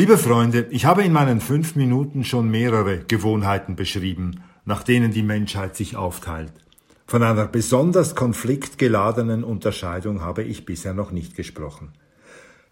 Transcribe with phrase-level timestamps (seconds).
[0.00, 5.22] Liebe Freunde, ich habe in meinen fünf Minuten schon mehrere Gewohnheiten beschrieben, nach denen die
[5.22, 6.54] Menschheit sich aufteilt.
[7.06, 11.92] Von einer besonders konfliktgeladenen Unterscheidung habe ich bisher noch nicht gesprochen.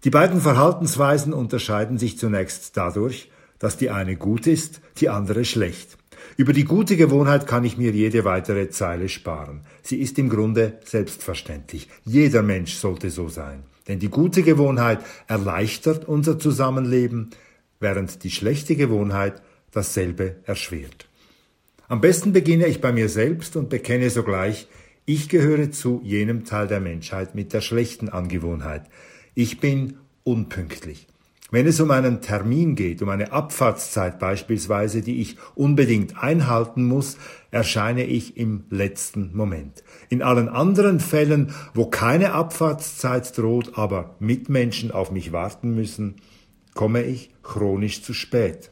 [0.05, 5.99] Die beiden Verhaltensweisen unterscheiden sich zunächst dadurch, dass die eine gut ist, die andere schlecht.
[6.39, 9.67] Über die gute Gewohnheit kann ich mir jede weitere Zeile sparen.
[9.83, 11.91] Sie ist im Grunde selbstverständlich.
[12.07, 13.65] Jeder Mensch sollte so sein.
[13.89, 17.31] Denn die gute Gewohnheit erleichtert unser Zusammenleben,
[17.81, 19.43] während die schlechte Gewohnheit
[19.73, 21.09] dasselbe erschwert.
[21.89, 24.69] Am besten beginne ich bei mir selbst und bekenne sogleich,
[25.07, 28.83] ich gehöre zu jenem Teil der Menschheit mit der schlechten Angewohnheit.
[29.35, 31.07] Ich bin unpünktlich.
[31.51, 37.17] Wenn es um einen Termin geht, um eine Abfahrtszeit beispielsweise, die ich unbedingt einhalten muss,
[37.51, 39.83] erscheine ich im letzten Moment.
[40.11, 46.17] In allen anderen Fällen, wo keine Abfahrtszeit droht, aber Mitmenschen auf mich warten müssen,
[46.75, 48.69] komme ich chronisch zu spät.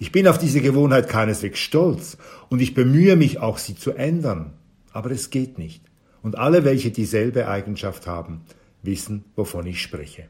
[0.00, 4.54] Ich bin auf diese Gewohnheit keineswegs stolz und ich bemühe mich auch, sie zu ändern,
[4.92, 5.84] aber es geht nicht.
[6.20, 8.40] Und alle, welche dieselbe Eigenschaft haben,
[8.82, 10.28] wissen, wovon ich spreche.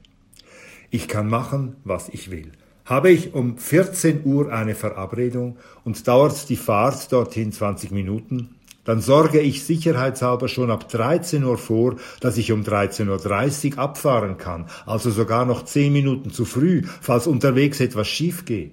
[0.91, 2.53] Ich kann machen, was ich will.
[2.86, 9.03] Habe ich um 14 Uhr eine Verabredung und dauert die Fahrt dorthin 20 Minuten, dann
[9.03, 14.64] sorge ich sicherheitshalber schon ab 13 Uhr vor, dass ich um 13.30 Uhr abfahren kann,
[14.86, 18.73] also sogar noch 10 Minuten zu früh, falls unterwegs etwas schief geht.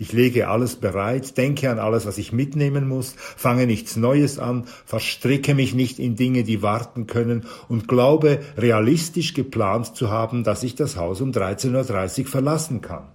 [0.00, 4.64] Ich lege alles bereit, denke an alles, was ich mitnehmen muss, fange nichts Neues an,
[4.86, 10.62] verstricke mich nicht in Dinge, die warten können und glaube, realistisch geplant zu haben, dass
[10.62, 13.08] ich das Haus um 13.30 Uhr verlassen kann.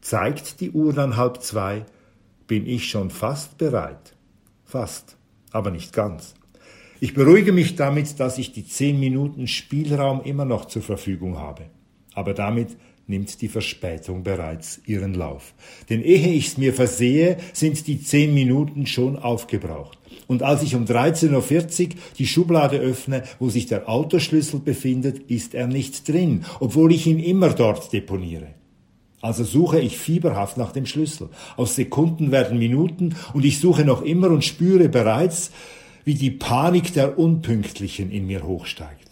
[0.00, 1.86] Zeigt die Uhr dann halb zwei,
[2.48, 4.16] bin ich schon fast bereit.
[4.64, 5.16] Fast,
[5.52, 6.34] aber nicht ganz.
[6.98, 11.66] Ich beruhige mich damit, dass ich die zehn Minuten Spielraum immer noch zur Verfügung habe.
[12.14, 12.76] Aber damit
[13.06, 15.54] nimmt die Verspätung bereits ihren Lauf.
[15.88, 19.98] Denn ehe ich's mir versehe, sind die zehn Minuten schon aufgebraucht.
[20.26, 25.54] Und als ich um 13.40 Uhr die Schublade öffne, wo sich der Autoschlüssel befindet, ist
[25.54, 28.48] er nicht drin, obwohl ich ihn immer dort deponiere.
[29.20, 31.28] Also suche ich fieberhaft nach dem Schlüssel.
[31.56, 35.50] Aus Sekunden werden Minuten und ich suche noch immer und spüre bereits,
[36.04, 39.10] wie die Panik der Unpünktlichen in mir hochsteigt.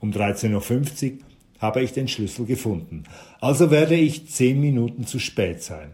[0.00, 1.18] Um 13.50 Uhr
[1.62, 3.04] habe ich den Schlüssel gefunden.
[3.40, 5.92] Also werde ich zehn Minuten zu spät sein.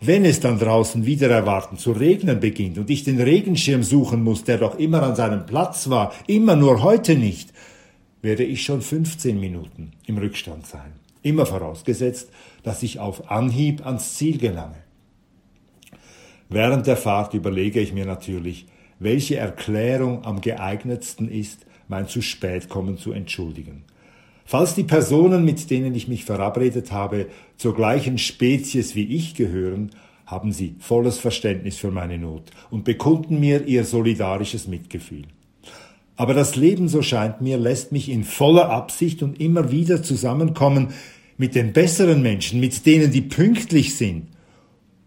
[0.00, 4.44] Wenn es dann draußen wieder erwarten zu regnen beginnt und ich den Regenschirm suchen muss,
[4.44, 7.52] der doch immer an seinem Platz war, immer nur heute nicht,
[8.22, 10.92] werde ich schon 15 Minuten im Rückstand sein.
[11.22, 12.30] Immer vorausgesetzt,
[12.62, 14.76] dass ich auf Anhieb ans Ziel gelange.
[16.48, 18.66] Während der Fahrt überlege ich mir natürlich,
[18.98, 23.84] welche Erklärung am geeignetsten ist, mein zu spät kommen zu entschuldigen.
[24.50, 29.92] Falls die Personen, mit denen ich mich verabredet habe, zur gleichen Spezies wie ich gehören,
[30.26, 35.22] haben sie volles Verständnis für meine Not und bekunden mir ihr solidarisches Mitgefühl.
[36.16, 40.88] Aber das Leben, so scheint mir, lässt mich in voller Absicht und immer wieder zusammenkommen
[41.38, 44.26] mit den besseren Menschen, mit denen, die pünktlich sind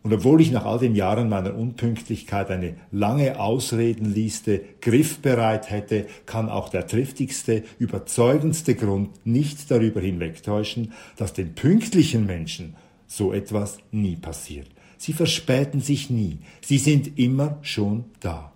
[0.04, 6.50] und obwohl ich nach all den Jahren meiner Unpünktlichkeit eine lange Ausredenliste griffbereit hätte, kann
[6.50, 12.76] auch der triftigste, überzeugendste Grund nicht darüber hinwegtäuschen, dass den pünktlichen Menschen
[13.08, 14.68] so etwas nie passiert.
[14.98, 16.40] Sie verspäten sich nie.
[16.62, 18.52] Sie sind immer schon da.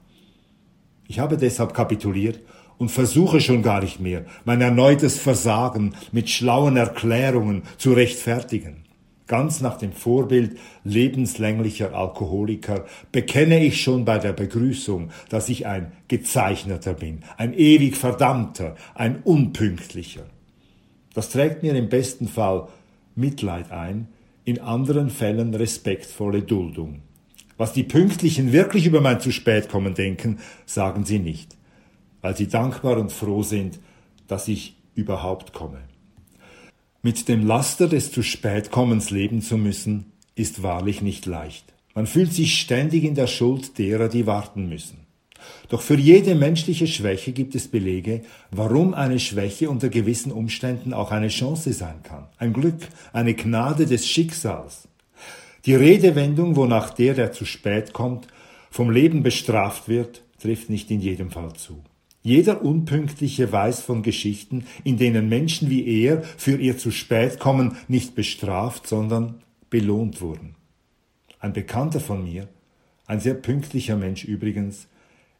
[1.07, 2.41] Ich habe deshalb kapituliert
[2.77, 8.86] und versuche schon gar nicht mehr, mein erneutes Versagen mit schlauen Erklärungen zu rechtfertigen.
[9.27, 15.91] Ganz nach dem Vorbild lebenslänglicher Alkoholiker bekenne ich schon bei der Begrüßung, dass ich ein
[16.07, 20.25] Gezeichneter bin, ein ewig Verdammter, ein Unpünktlicher.
[21.13, 22.69] Das trägt mir im besten Fall
[23.15, 24.07] Mitleid ein,
[24.45, 27.01] in anderen Fällen respektvolle Duldung.
[27.57, 31.57] Was die Pünktlichen wirklich über mein zu spät kommen denken, sagen sie nicht,
[32.21, 33.79] weil sie dankbar und froh sind,
[34.27, 35.79] dass ich überhaupt komme.
[37.07, 41.63] Mit dem Laster des zu spät kommens leben zu müssen, ist wahrlich nicht leicht.
[41.95, 45.07] Man fühlt sich ständig in der Schuld derer, die warten müssen.
[45.69, 51.11] Doch für jede menschliche Schwäche gibt es Belege, warum eine Schwäche unter gewissen Umständen auch
[51.11, 52.27] eine Chance sein kann.
[52.39, 54.89] Ein Glück, eine Gnade des Schicksals.
[55.65, 58.27] Die Redewendung, wonach der, der zu spät kommt,
[58.69, 61.81] vom Leben bestraft wird, trifft nicht in jedem Fall zu.
[62.27, 67.77] Jeder Unpünktliche weiß von Geschichten, in denen Menschen wie er für ihr zu spät kommen
[67.87, 69.35] nicht bestraft, sondern
[69.69, 70.55] belohnt wurden.
[71.39, 72.49] Ein Bekannter von mir,
[73.05, 74.89] ein sehr pünktlicher Mensch übrigens,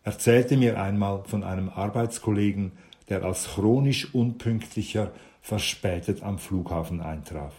[0.04, 2.72] erzählte mir einmal von einem Arbeitskollegen,
[3.10, 5.12] der als chronisch unpünktlicher
[5.42, 7.54] verspätet am Flughafen eintraf.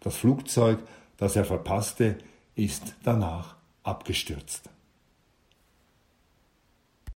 [0.00, 0.80] Das Flugzeug,
[1.16, 2.18] das er verpasste,
[2.54, 4.68] ist danach abgestürzt.